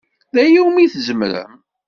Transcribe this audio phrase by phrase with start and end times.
[0.33, 1.53] D aya umi tzemrem?